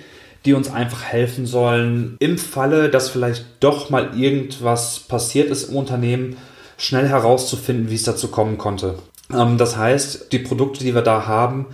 die 0.46 0.54
uns 0.54 0.72
einfach 0.72 1.04
helfen 1.04 1.46
sollen, 1.46 2.16
im 2.20 2.38
Falle, 2.38 2.90
dass 2.90 3.10
vielleicht 3.10 3.46
doch 3.60 3.90
mal 3.90 4.18
irgendwas 4.18 5.00
passiert 5.00 5.50
ist 5.50 5.70
im 5.70 5.76
Unternehmen, 5.76 6.38
schnell 6.78 7.08
herauszufinden, 7.08 7.90
wie 7.90 7.96
es 7.96 8.04
dazu 8.04 8.30
kommen 8.30 8.58
konnte. 8.58 8.96
Ähm, 9.34 9.58
das 9.58 9.78
heißt, 9.78 10.32
die 10.32 10.40
Produkte, 10.40 10.84
die 10.84 10.96
wir 10.96 11.02
da 11.02 11.26
haben, 11.28 11.68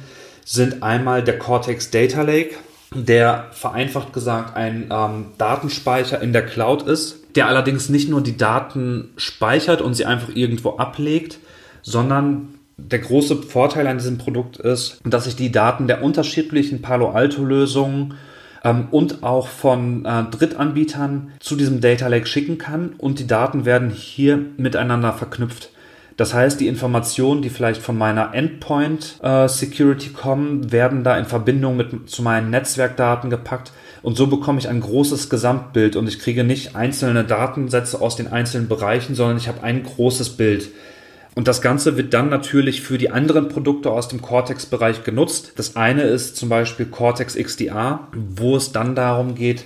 sind 0.46 0.84
einmal 0.84 1.24
der 1.24 1.39
Cortex 1.39 1.91
Data 1.91 2.22
Lake, 2.22 2.55
der 2.93 3.48
vereinfacht 3.51 4.13
gesagt 4.13 4.55
ein 4.55 4.89
ähm, 4.91 5.25
Datenspeicher 5.38 6.22
in 6.22 6.34
der 6.34 6.46
Cloud 6.46 6.84
ist, 6.84 7.20
der 7.36 7.48
allerdings 7.48 7.89
nicht 7.89 8.10
nur 8.10 8.22
die 8.22 8.38
Daten 8.38 9.10
speichert 9.17 9.82
und 9.82 9.96
sie 9.96 10.05
einfach 10.05 10.36
irgendwo 10.36 10.77
ablegt, 10.77 11.39
sondern 11.82 12.55
der 12.77 13.00
große 13.00 13.43
Vorteil 13.43 13.88
an 13.88 13.98
diesem 13.98 14.17
Produkt 14.17 14.58
ist, 14.58 15.00
dass 15.03 15.27
ich 15.27 15.36
die 15.36 15.51
Daten 15.51 15.88
der 15.88 16.03
unterschiedlichen 16.03 16.82
Palo 16.82 17.12
Alto 17.12 17.43
Lösungen 17.43 18.15
ähm, 18.63 18.88
und 18.91 19.24
auch 19.24 19.48
von 19.48 20.05
äh, 20.05 20.24
Drittanbietern 20.32 21.32
zu 21.39 21.55
diesem 21.55 21.82
Data 21.82 22.08
Lake 22.08 22.27
schicken 22.27 22.58
kann 22.58 22.93
und 22.98 23.20
die 23.20 23.27
Daten 23.27 23.65
werden 23.65 23.89
hier 23.89 24.39
miteinander 24.58 25.13
verknüpft. 25.13 25.70
Das 26.15 26.34
heißt, 26.34 26.60
die 26.60 26.67
Informationen, 26.67 27.41
die 27.41 27.50
vielleicht 27.50 27.82
von 27.82 27.98
meiner 27.98 28.36
Endpoint 28.36 29.15
äh, 29.24 29.48
Security 29.48 30.10
kommen, 30.10 30.72
werden 30.72 31.03
da 31.03 31.17
in 31.17 31.25
Verbindung 31.25 31.75
mit 31.75 32.10
zu 32.10 32.22
meinen 32.22 32.51
Netzwerkdaten 32.51 33.32
gepackt 33.32 33.72
und 34.03 34.17
so 34.17 34.27
bekomme 34.27 34.60
ich 34.60 34.67
ein 34.67 34.82
großes 34.82 35.29
Gesamtbild 35.29 35.96
und 35.96 36.08
ich 36.08 36.20
kriege 36.20 36.43
nicht 36.43 36.75
einzelne 36.75 37.24
Datensätze 37.24 38.00
aus 38.01 38.15
den 38.15 38.32
einzelnen 38.32 38.67
Bereichen, 38.67 39.15
sondern 39.15 39.38
ich 39.38 39.48
habe 39.48 39.63
ein 39.63 39.82
großes 39.82 40.32
Bild. 40.32 40.70
Und 41.35 41.47
das 41.47 41.61
Ganze 41.61 41.97
wird 41.97 42.13
dann 42.13 42.29
natürlich 42.29 42.81
für 42.81 42.97
die 42.97 43.09
anderen 43.09 43.49
Produkte 43.49 43.89
aus 43.91 44.07
dem 44.07 44.21
Cortex-Bereich 44.21 45.03
genutzt. 45.03 45.53
Das 45.55 45.75
eine 45.75 46.03
ist 46.03 46.35
zum 46.35 46.49
Beispiel 46.49 46.85
Cortex 46.85 47.35
XDR, 47.35 48.07
wo 48.13 48.55
es 48.55 48.71
dann 48.71 48.95
darum 48.95 49.33
geht, 49.33 49.65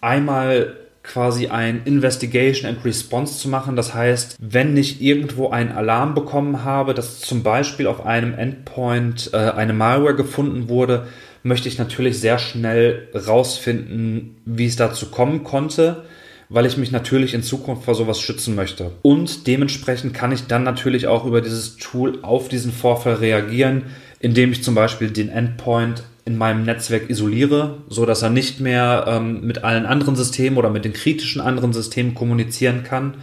einmal 0.00 0.74
quasi 1.02 1.48
ein 1.48 1.82
Investigation 1.84 2.68
and 2.70 2.84
Response 2.84 3.38
zu 3.38 3.48
machen. 3.48 3.76
Das 3.76 3.92
heißt, 3.92 4.36
wenn 4.40 4.76
ich 4.76 5.02
irgendwo 5.02 5.50
einen 5.50 5.72
Alarm 5.72 6.14
bekommen 6.14 6.64
habe, 6.64 6.94
dass 6.94 7.20
zum 7.20 7.42
Beispiel 7.42 7.86
auf 7.86 8.06
einem 8.06 8.34
Endpoint 8.34 9.30
äh, 9.32 9.36
eine 9.36 9.72
Malware 9.72 10.14
gefunden 10.14 10.68
wurde, 10.68 11.06
möchte 11.42 11.68
ich 11.68 11.78
natürlich 11.78 12.20
sehr 12.20 12.38
schnell 12.38 13.08
rausfinden, 13.14 14.36
wie 14.44 14.66
es 14.66 14.76
dazu 14.76 15.10
kommen 15.10 15.42
konnte, 15.42 16.04
weil 16.52 16.66
ich 16.66 16.76
mich 16.76 16.92
natürlich 16.92 17.32
in 17.32 17.42
Zukunft 17.42 17.84
vor 17.84 17.94
sowas 17.94 18.20
schützen 18.20 18.54
möchte. 18.54 18.92
Und 19.00 19.46
dementsprechend 19.46 20.12
kann 20.12 20.32
ich 20.32 20.46
dann 20.46 20.64
natürlich 20.64 21.06
auch 21.06 21.24
über 21.24 21.40
dieses 21.40 21.76
Tool 21.78 22.18
auf 22.22 22.48
diesen 22.48 22.72
Vorfall 22.72 23.14
reagieren, 23.14 23.84
indem 24.20 24.52
ich 24.52 24.62
zum 24.62 24.74
Beispiel 24.74 25.10
den 25.10 25.30
Endpoint 25.30 26.04
in 26.24 26.36
meinem 26.36 26.64
Netzwerk 26.64 27.10
isoliere, 27.10 27.78
so 27.88 28.06
dass 28.06 28.22
er 28.22 28.30
nicht 28.30 28.60
mehr 28.60 29.06
ähm, 29.08 29.44
mit 29.46 29.64
allen 29.64 29.86
anderen 29.86 30.14
Systemen 30.14 30.58
oder 30.58 30.70
mit 30.70 30.84
den 30.84 30.92
kritischen 30.92 31.40
anderen 31.40 31.72
Systemen 31.72 32.14
kommunizieren 32.14 32.84
kann, 32.84 33.14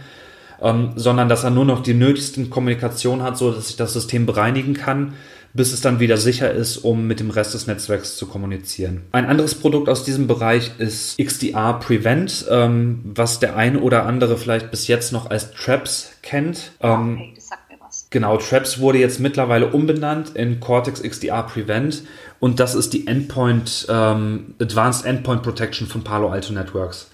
ähm, 0.60 0.90
sondern 0.96 1.28
dass 1.28 1.44
er 1.44 1.50
nur 1.50 1.64
noch 1.64 1.82
die 1.82 1.94
nötigsten 1.94 2.50
Kommunikation 2.50 3.22
hat, 3.22 3.38
so 3.38 3.52
dass 3.52 3.70
ich 3.70 3.76
das 3.76 3.92
System 3.92 4.26
bereinigen 4.26 4.74
kann, 4.74 5.14
bis 5.52 5.72
es 5.72 5.80
dann 5.80 6.00
wieder 6.00 6.16
sicher 6.16 6.50
ist, 6.50 6.78
um 6.78 7.06
mit 7.06 7.20
dem 7.20 7.30
Rest 7.30 7.54
des 7.54 7.66
Netzwerks 7.66 8.16
zu 8.16 8.26
kommunizieren. 8.26 9.02
Ein 9.12 9.26
anderes 9.26 9.54
Produkt 9.54 9.88
aus 9.88 10.04
diesem 10.04 10.26
Bereich 10.26 10.72
ist 10.78 11.18
XDR 11.18 11.74
Prevent, 11.74 12.46
ähm, 12.48 13.00
was 13.04 13.40
der 13.40 13.56
eine 13.56 13.80
oder 13.80 14.06
andere 14.06 14.36
vielleicht 14.36 14.70
bis 14.70 14.86
jetzt 14.86 15.12
noch 15.12 15.30
als 15.30 15.52
Traps 15.52 16.12
kennt. 16.22 16.72
Ähm, 16.80 17.14
okay, 17.14 17.32
das 17.34 17.48
sagt 17.48 17.70
mir 17.70 17.78
was. 17.80 18.06
Genau, 18.10 18.36
Traps 18.36 18.78
wurde 18.78 18.98
jetzt 18.98 19.18
mittlerweile 19.18 19.68
umbenannt 19.68 20.36
in 20.36 20.60
Cortex 20.60 21.02
XDR 21.02 21.42
Prevent 21.42 22.02
und 22.38 22.60
das 22.60 22.74
ist 22.74 22.92
die 22.92 23.06
Endpoint, 23.06 23.86
ähm, 23.88 24.54
Advanced 24.60 25.04
Endpoint 25.04 25.42
Protection 25.42 25.88
von 25.88 26.04
Palo 26.04 26.30
Alto 26.30 26.52
Networks. 26.52 27.08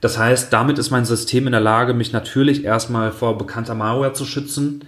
Das 0.00 0.18
heißt, 0.18 0.52
damit 0.52 0.78
ist 0.78 0.90
mein 0.90 1.04
System 1.04 1.46
in 1.46 1.52
der 1.52 1.60
Lage, 1.60 1.92
mich 1.92 2.12
natürlich 2.12 2.64
erstmal 2.64 3.10
vor 3.10 3.36
bekannter 3.36 3.74
Malware 3.74 4.12
zu 4.12 4.24
schützen, 4.24 4.84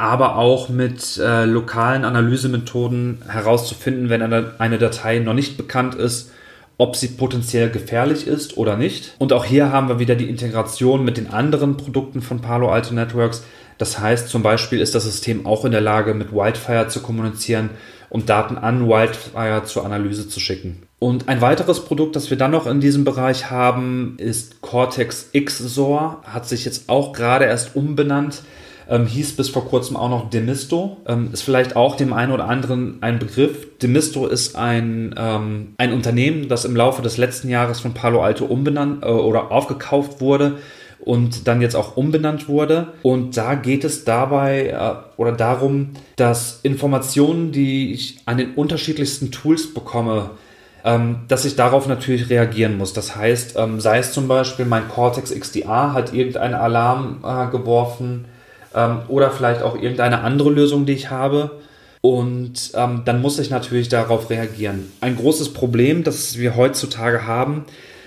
aber 0.00 0.36
auch 0.36 0.70
mit 0.70 1.18
äh, 1.18 1.44
lokalen 1.44 2.06
Analysemethoden 2.06 3.18
herauszufinden, 3.28 4.08
wenn 4.08 4.22
eine, 4.22 4.54
eine 4.56 4.78
Datei 4.78 5.18
noch 5.18 5.34
nicht 5.34 5.58
bekannt 5.58 5.94
ist, 5.94 6.30
ob 6.78 6.96
sie 6.96 7.08
potenziell 7.08 7.68
gefährlich 7.68 8.26
ist 8.26 8.56
oder 8.56 8.78
nicht. 8.78 9.14
Und 9.18 9.34
auch 9.34 9.44
hier 9.44 9.70
haben 9.70 9.88
wir 9.88 9.98
wieder 9.98 10.14
die 10.14 10.30
Integration 10.30 11.04
mit 11.04 11.18
den 11.18 11.30
anderen 11.30 11.76
Produkten 11.76 12.22
von 12.22 12.40
Palo 12.40 12.70
Alto 12.70 12.94
Networks. 12.94 13.44
Das 13.76 13.98
heißt, 13.98 14.30
zum 14.30 14.42
Beispiel 14.42 14.80
ist 14.80 14.94
das 14.94 15.04
System 15.04 15.44
auch 15.44 15.66
in 15.66 15.72
der 15.72 15.82
Lage, 15.82 16.14
mit 16.14 16.32
Wildfire 16.32 16.88
zu 16.88 17.02
kommunizieren 17.02 17.68
und 18.08 18.30
Daten 18.30 18.56
an 18.56 18.88
Wildfire 18.88 19.64
zur 19.66 19.84
Analyse 19.84 20.30
zu 20.30 20.40
schicken. 20.40 20.82
Und 20.98 21.28
ein 21.28 21.42
weiteres 21.42 21.84
Produkt, 21.84 22.16
das 22.16 22.30
wir 22.30 22.38
dann 22.38 22.52
noch 22.52 22.66
in 22.66 22.80
diesem 22.80 23.04
Bereich 23.04 23.50
haben, 23.50 24.14
ist 24.16 24.62
Cortex 24.62 25.28
XSOR. 25.38 26.22
Hat 26.24 26.48
sich 26.48 26.64
jetzt 26.64 26.88
auch 26.88 27.12
gerade 27.12 27.44
erst 27.44 27.76
umbenannt. 27.76 28.42
Ähm, 28.90 29.06
hieß 29.06 29.36
bis 29.36 29.48
vor 29.48 29.66
kurzem 29.66 29.96
auch 29.96 30.10
noch 30.10 30.30
Demisto. 30.30 30.96
Ähm, 31.06 31.30
ist 31.32 31.42
vielleicht 31.42 31.76
auch 31.76 31.94
dem 31.94 32.12
einen 32.12 32.32
oder 32.32 32.48
anderen 32.48 32.98
ein 33.02 33.20
Begriff. 33.20 33.78
Demisto 33.78 34.26
ist 34.26 34.56
ein, 34.56 35.14
ähm, 35.16 35.74
ein 35.78 35.92
Unternehmen, 35.92 36.48
das 36.48 36.64
im 36.64 36.74
Laufe 36.74 37.00
des 37.00 37.16
letzten 37.16 37.48
Jahres 37.48 37.78
von 37.78 37.94
Palo 37.94 38.20
Alto 38.20 38.46
umbenannt 38.46 39.04
äh, 39.04 39.06
oder 39.06 39.52
aufgekauft 39.52 40.20
wurde 40.20 40.56
und 40.98 41.46
dann 41.46 41.62
jetzt 41.62 41.76
auch 41.76 41.96
umbenannt 41.96 42.48
wurde. 42.48 42.88
Und 43.02 43.36
da 43.36 43.54
geht 43.54 43.84
es 43.84 44.04
dabei 44.04 44.70
äh, 44.70 45.20
oder 45.20 45.32
darum, 45.32 45.90
dass 46.16 46.58
Informationen, 46.64 47.52
die 47.52 47.92
ich 47.92 48.18
an 48.26 48.38
den 48.38 48.54
unterschiedlichsten 48.54 49.30
Tools 49.30 49.72
bekomme, 49.72 50.30
ähm, 50.84 51.20
dass 51.28 51.44
ich 51.44 51.54
darauf 51.54 51.86
natürlich 51.86 52.28
reagieren 52.28 52.76
muss. 52.76 52.92
Das 52.92 53.14
heißt, 53.14 53.54
ähm, 53.56 53.78
sei 53.78 53.98
es 53.98 54.12
zum 54.12 54.26
Beispiel 54.26 54.64
mein 54.64 54.88
Cortex 54.88 55.32
XDR 55.32 55.92
hat 55.92 56.12
irgendeinen 56.12 56.54
Alarm 56.54 57.22
äh, 57.22 57.50
geworfen 57.52 58.24
ähm, 58.74 59.00
oder 59.08 59.30
vielleicht 59.30 59.62
auch 59.62 59.74
irgendeine 59.74 60.20
andere 60.20 60.50
Lösung, 60.50 60.86
die 60.86 60.92
ich 60.92 61.10
habe. 61.10 61.60
Und 62.02 62.72
ähm, 62.74 63.02
dann 63.04 63.20
muss 63.20 63.38
ich 63.38 63.50
natürlich 63.50 63.88
darauf 63.88 64.30
reagieren. 64.30 64.90
Ein 65.00 65.16
großes 65.16 65.52
Problem, 65.52 66.02
das 66.02 66.38
wir 66.38 66.56
heutzutage 66.56 67.26
haben, 67.26 67.66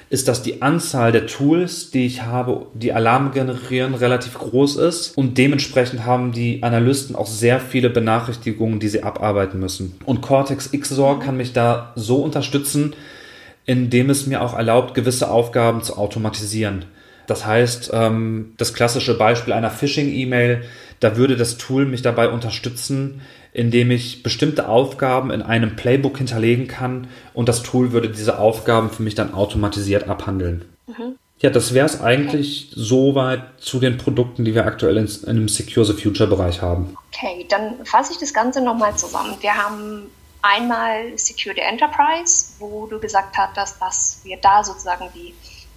ist, 0.10 0.28
dass 0.28 0.44
die 0.44 0.62
Anzahl 0.62 1.12
der 1.12 1.26
Tools, 1.26 1.90
die 1.90 2.06
ich 2.06 2.22
habe, 2.22 2.68
die 2.76 2.94
Alarme 2.94 3.32
generieren, 3.32 3.96
relativ 3.96 4.36
groß 4.36 4.78
ist 4.78 5.18
und 5.18 5.40
dementsprechend 5.40 6.06
haben 6.06 6.32
die 6.32 6.62
Analysten 6.62 7.16
auch 7.16 7.26
sehr 7.26 7.60
viele 7.60 7.90
Benachrichtigungen, 7.90 8.80
die 8.80 8.90
sie 8.90 9.02
abarbeiten 9.02 9.60
müssen. 9.60 9.96
Und 10.06 10.22
Cortex 10.22 10.70
XOR 10.72 11.20
kann 11.20 11.38
mich 11.38 11.54
da 11.54 11.94
so 11.96 12.18
unterstützen, 12.18 12.96
indem 13.66 14.12
es 14.12 14.28
mir 14.28 14.42
auch 14.42 14.56
erlaubt, 14.56 14.94
gewisse 14.94 15.32
Aufgaben 15.32 15.82
zu 15.82 15.98
automatisieren. 15.98 16.86
Das 17.28 17.46
heißt, 17.46 17.92
ähm, 17.94 18.54
das 18.58 18.74
klassische 18.74 19.18
Beispiel 19.18 19.54
einer 19.54 19.72
Phishing-E-Mail, 19.72 20.64
da 21.00 21.18
würde 21.18 21.36
das 21.38 21.58
Tool 21.58 21.86
mich 21.86 22.02
dabei 22.02 22.30
unterstützen, 22.30 23.22
indem 23.54 23.92
ich 23.92 24.24
bestimmte 24.24 24.68
Aufgaben 24.68 25.32
in 25.32 25.42
einem 25.42 25.76
Playbook 25.76 26.18
hinterlegen 26.18 26.68
kann 26.68 27.08
und 27.34 27.48
das 27.48 27.62
Tool 27.64 27.92
würde 27.92 28.10
diese 28.10 28.40
Aufgaben 28.40 28.90
für 28.90 29.04
mich 29.04 29.16
dann 29.16 29.34
automatisiert 29.34 30.10
abhandeln. 30.10 30.66
Mhm. 30.88 31.18
Ja, 31.40 31.50
das 31.50 31.74
wäre 31.74 31.86
es 31.86 32.00
eigentlich 32.00 32.70
okay. 32.72 32.82
soweit 32.82 33.44
zu 33.58 33.80
den 33.80 33.98
Produkten, 33.98 34.46
die 34.46 34.56
wir 34.56 34.66
aktuell 34.66 34.98
in, 34.98 35.10
in 35.28 35.36
dem 35.36 35.50
Secure 35.50 35.86
the 35.86 35.94
Future 35.94 36.30
Bereich 36.30 36.62
haben. 36.62 36.96
Okay, 37.14 37.46
dann 37.50 37.86
fasse 37.86 38.14
ich 38.14 38.20
das 38.20 38.34
Ganze 38.34 38.64
nochmal 38.64 38.96
zusammen. 38.96 39.36
Wir 39.42 39.54
haben 39.54 40.04
einmal 40.42 41.18
Secure 41.18 41.54
the 41.54 41.62
Enterprise, 41.62 42.54
wo 42.60 42.88
du 42.88 42.98
gesagt 42.98 43.36
hast, 43.38 43.82
dass 43.82 44.22
wir 44.24 44.38
da 44.38 44.64
sozusagen 44.64 45.10
die 45.14 45.34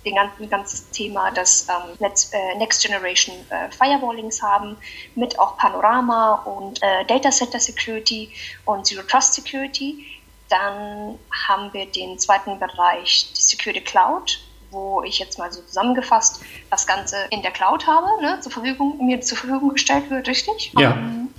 den 0.06 0.14
ganzen, 0.14 0.48
ganzes 0.48 0.88
Thema 0.90 1.30
des 1.32 1.66
ähm, 1.68 1.96
Netz, 1.98 2.30
äh, 2.32 2.56
Next 2.56 2.82
Generation 2.82 3.34
äh, 3.50 3.70
Firewallings 3.70 4.40
haben, 4.40 4.76
mit 5.16 5.38
auch 5.38 5.58
Panorama 5.58 6.36
und 6.44 6.82
äh, 6.82 7.04
Data 7.06 7.30
Center 7.30 7.58
Security 7.58 8.30
und 8.64 8.86
Zero 8.86 9.02
Trust 9.02 9.34
Security. 9.34 10.06
Dann 10.48 11.18
haben 11.48 11.72
wir 11.72 11.86
den 11.86 12.18
zweiten 12.18 12.58
Bereich, 12.58 13.32
die 13.36 13.42
Security 13.42 13.80
Cloud, 13.80 14.40
wo 14.70 15.02
ich 15.02 15.18
jetzt 15.18 15.38
mal 15.38 15.50
so 15.52 15.60
zusammengefasst 15.62 16.40
das 16.70 16.86
Ganze 16.86 17.16
in 17.30 17.42
der 17.42 17.50
Cloud 17.50 17.86
habe, 17.86 18.06
ne, 18.22 18.38
zur 18.40 18.52
Verfügung, 18.52 19.04
mir 19.04 19.20
zur 19.20 19.36
Verfügung 19.38 19.70
gestellt 19.70 20.08
wird, 20.08 20.28
richtig? 20.28 20.72
Ja. 20.78 20.92
Um, 20.92 20.98
ähm, 20.98 21.34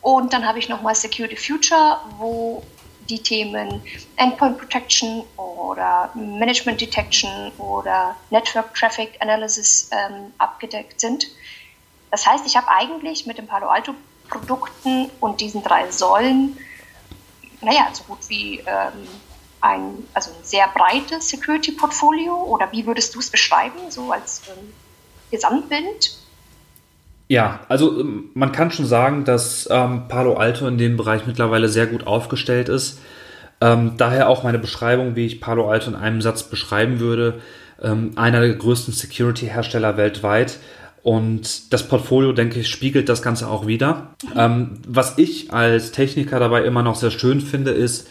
und 0.00 0.32
dann 0.32 0.46
habe 0.46 0.58
ich 0.58 0.68
nochmal 0.68 0.94
Security 0.94 1.36
Future, 1.36 2.00
wo 2.18 2.62
die 3.10 3.18
Themen 3.18 3.82
Endpoint 4.16 4.58
Protection 4.58 5.24
oder 5.66 6.10
Management 6.14 6.80
Detection 6.80 7.52
oder 7.58 8.16
Network 8.30 8.74
Traffic 8.74 9.16
Analysis 9.20 9.90
ähm, 9.92 10.32
abgedeckt 10.38 11.00
sind. 11.00 11.26
Das 12.10 12.26
heißt, 12.26 12.46
ich 12.46 12.56
habe 12.56 12.68
eigentlich 12.68 13.26
mit 13.26 13.38
den 13.38 13.46
Palo 13.46 13.68
Alto 13.68 13.94
Produkten 14.28 15.10
und 15.20 15.40
diesen 15.40 15.62
drei 15.62 15.90
Säulen, 15.90 16.56
naja, 17.60 17.88
so 17.92 18.04
gut 18.04 18.18
wie 18.28 18.58
ähm, 18.60 19.06
ein, 19.60 20.04
also 20.14 20.30
ein 20.30 20.44
sehr 20.44 20.68
breites 20.74 21.28
Security-Portfolio 21.28 22.34
oder 22.34 22.70
wie 22.72 22.86
würdest 22.86 23.14
du 23.14 23.20
es 23.20 23.30
beschreiben, 23.30 23.78
so 23.90 24.12
als 24.12 24.42
ähm, 24.48 24.72
Gesamtbild? 25.30 26.16
Ja, 27.28 27.60
also 27.68 28.00
ähm, 28.00 28.30
man 28.34 28.52
kann 28.52 28.70
schon 28.70 28.86
sagen, 28.86 29.24
dass 29.24 29.68
ähm, 29.70 30.08
Palo 30.08 30.34
Alto 30.34 30.66
in 30.66 30.78
dem 30.78 30.96
Bereich 30.96 31.26
mittlerweile 31.26 31.68
sehr 31.68 31.86
gut 31.86 32.06
aufgestellt 32.06 32.68
ist. 32.68 33.00
Ähm, 33.60 33.92
daher 33.96 34.28
auch 34.28 34.42
meine 34.42 34.58
Beschreibung, 34.58 35.16
wie 35.16 35.26
ich 35.26 35.40
Palo 35.40 35.70
Alto 35.70 35.90
in 35.90 35.96
einem 35.96 36.20
Satz 36.20 36.42
beschreiben 36.44 37.00
würde. 37.00 37.40
Ähm, 37.82 38.12
einer 38.16 38.40
der 38.40 38.54
größten 38.54 38.92
Security-Hersteller 38.92 39.96
weltweit. 39.96 40.58
Und 41.02 41.72
das 41.72 41.86
Portfolio, 41.86 42.32
denke 42.32 42.60
ich, 42.60 42.68
spiegelt 42.68 43.08
das 43.08 43.22
Ganze 43.22 43.48
auch 43.48 43.66
wieder. 43.66 44.14
Ähm, 44.34 44.80
was 44.86 45.18
ich 45.18 45.52
als 45.52 45.92
Techniker 45.92 46.40
dabei 46.40 46.64
immer 46.64 46.82
noch 46.82 46.96
sehr 46.96 47.12
schön 47.12 47.40
finde, 47.40 47.70
ist, 47.70 48.08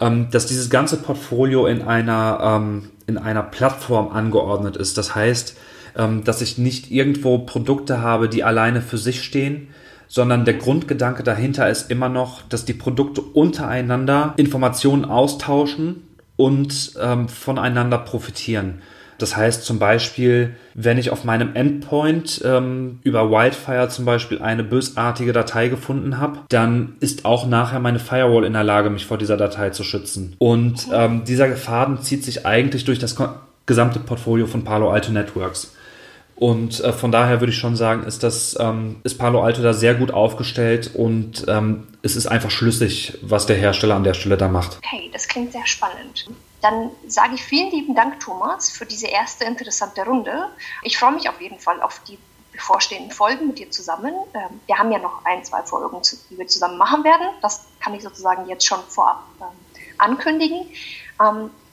ähm, 0.00 0.28
dass 0.30 0.46
dieses 0.46 0.68
ganze 0.68 0.96
Portfolio 0.96 1.66
in 1.66 1.82
einer, 1.82 2.60
in 3.06 3.18
einer 3.18 3.42
Plattform 3.44 4.08
angeordnet 4.08 4.76
ist. 4.76 4.98
Das 4.98 5.14
heißt, 5.14 5.56
ähm, 5.96 6.24
dass 6.24 6.40
ich 6.42 6.58
nicht 6.58 6.90
irgendwo 6.90 7.38
Produkte 7.38 8.00
habe, 8.00 8.28
die 8.28 8.44
alleine 8.44 8.82
für 8.82 8.98
sich 8.98 9.22
stehen, 9.22 9.68
sondern 10.08 10.44
der 10.44 10.54
Grundgedanke 10.54 11.22
dahinter 11.22 11.68
ist 11.68 11.90
immer 11.90 12.08
noch, 12.08 12.42
dass 12.48 12.64
die 12.64 12.74
Produkte 12.74 13.20
untereinander 13.20 14.34
Informationen 14.36 15.04
austauschen 15.04 16.02
und 16.36 16.92
ähm, 17.00 17.28
voneinander 17.28 17.98
profitieren. 17.98 18.82
Das 19.18 19.36
heißt 19.36 19.64
zum 19.64 19.78
Beispiel, 19.78 20.56
wenn 20.74 20.98
ich 20.98 21.10
auf 21.10 21.24
meinem 21.24 21.54
Endpoint 21.54 22.42
ähm, 22.44 22.98
über 23.04 23.30
Wildfire 23.30 23.88
zum 23.88 24.04
Beispiel 24.04 24.42
eine 24.42 24.64
bösartige 24.64 25.32
Datei 25.32 25.68
gefunden 25.68 26.18
habe, 26.18 26.40
dann 26.48 26.96
ist 27.00 27.24
auch 27.24 27.46
nachher 27.46 27.78
meine 27.78 28.00
Firewall 28.00 28.44
in 28.44 28.54
der 28.54 28.64
Lage, 28.64 28.90
mich 28.90 29.06
vor 29.06 29.18
dieser 29.18 29.36
Datei 29.36 29.70
zu 29.70 29.84
schützen. 29.84 30.34
Und 30.38 30.88
ähm, 30.92 31.22
dieser 31.24 31.48
Faden 31.56 32.02
zieht 32.02 32.24
sich 32.24 32.44
eigentlich 32.44 32.84
durch 32.84 32.98
das 32.98 33.16
gesamte 33.66 34.00
Portfolio 34.00 34.46
von 34.46 34.64
Palo 34.64 34.90
Alto 34.90 35.12
Networks. 35.12 35.74
Und 36.44 36.80
äh, 36.80 36.92
von 36.92 37.10
daher 37.10 37.40
würde 37.40 37.54
ich 37.54 37.58
schon 37.58 37.74
sagen, 37.74 38.02
ist 38.02 38.22
das 38.22 38.54
ähm, 38.60 39.00
ist 39.02 39.16
Palo 39.16 39.42
Alto 39.42 39.62
da 39.62 39.72
sehr 39.72 39.94
gut 39.94 40.10
aufgestellt 40.10 40.90
und 40.92 41.46
ähm, 41.48 41.86
es 42.02 42.16
ist 42.16 42.26
einfach 42.26 42.50
schlüssig, 42.50 43.16
was 43.22 43.46
der 43.46 43.56
Hersteller 43.56 43.94
an 43.94 44.04
der 44.04 44.12
Stelle 44.12 44.36
da 44.36 44.48
macht. 44.48 44.76
Okay, 44.84 45.08
das 45.10 45.26
klingt 45.26 45.52
sehr 45.52 45.66
spannend. 45.66 46.26
Dann 46.60 46.90
sage 47.08 47.36
ich 47.36 47.42
vielen 47.42 47.70
lieben 47.70 47.94
Dank, 47.94 48.20
Thomas, 48.20 48.68
für 48.68 48.84
diese 48.84 49.06
erste 49.06 49.46
interessante 49.46 50.04
Runde. 50.04 50.48
Ich 50.82 50.98
freue 50.98 51.12
mich 51.12 51.30
auf 51.30 51.40
jeden 51.40 51.58
Fall 51.60 51.80
auf 51.80 52.02
die 52.06 52.18
bevorstehenden 52.52 53.10
Folgen 53.10 53.46
mit 53.46 53.58
dir 53.58 53.70
zusammen. 53.70 54.12
Ähm, 54.34 54.60
wir 54.66 54.76
haben 54.76 54.92
ja 54.92 54.98
noch 54.98 55.24
ein, 55.24 55.42
zwei 55.46 55.62
Folgen, 55.62 55.96
die 56.28 56.36
wir 56.36 56.46
zusammen 56.46 56.76
machen 56.76 57.04
werden. 57.04 57.26
Das 57.40 57.64
kann 57.80 57.94
ich 57.94 58.02
sozusagen 58.02 58.46
jetzt 58.50 58.66
schon 58.66 58.80
vorab 58.90 59.24
ähm, 59.40 59.46
ankündigen. 59.96 60.66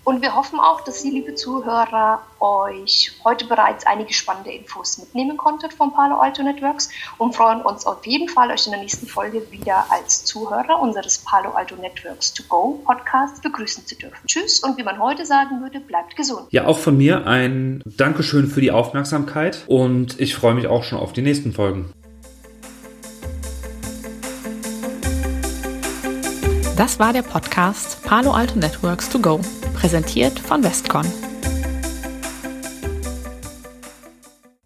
Und 0.03 0.24
wir 0.24 0.36
hoffen 0.36 0.60
auch, 0.60 0.81
dass 0.81 1.01
Sie, 1.01 1.12
liebe 1.12 1.36
Zuhörer, 1.36 2.22
euch 2.39 3.12
heute 3.24 3.46
bereits 3.46 3.86
einige 3.86 4.13
spannende 4.13 4.51
Infos 4.51 4.98
mitnehmen 4.98 5.38
konntet 5.38 5.74
von 5.74 5.93
Palo 5.93 6.17
Alto 6.17 6.41
Networks 6.41 6.89
und 7.20 7.36
freuen 7.36 7.62
uns 7.62 7.86
auf 7.86 8.03
jeden 8.05 8.27
Fall, 8.27 8.50
euch 8.50 8.65
in 8.65 8.72
der 8.72 8.81
nächsten 8.81 9.05
Folge 9.05 9.43
wieder 9.51 9.86
als 9.91 10.25
Zuhörer 10.25 10.81
unseres 10.81 11.20
Palo 11.20 11.51
Alto 11.51 11.75
Networks 11.75 12.34
To 12.34 12.43
Go 12.50 12.81
Podcasts 12.84 13.41
begrüßen 13.41 13.86
zu 13.86 13.96
dürfen. 13.96 14.25
Tschüss 14.25 14.63
und 14.63 14.75
wie 14.77 14.84
man 14.84 15.00
heute 15.00 15.25
sagen 15.25 15.62
würde, 15.62 15.79
bleibt 15.79 16.15
gesund. 16.15 16.48
Ja, 16.50 16.65
auch 16.65 16.79
von 16.79 16.98
mir 16.98 17.27
ein 17.27 17.84
Dankeschön 17.86 18.48
für 18.48 18.62
die 18.62 18.72
Aufmerksamkeit 18.72 19.65
und 19.67 20.20
ich 20.20 20.36
freue 20.36 20.55
mich 20.55 20.65
auch 20.65 20.84
schon 20.84 20.98
auf 20.98 21.13
die 21.13 21.22
nächsten 21.22 21.53
Folgen. 21.53 21.93
Das 26.75 26.98
war 26.98 27.13
der 27.13 27.22
Podcast 27.22 28.03
Palo 28.03 28.31
Alto 28.31 28.58
Networks 28.58 29.08
To 29.10 29.20
Go, 29.20 29.39
präsentiert 29.82 30.38
von 30.38 30.64
Westcon. 30.64 31.21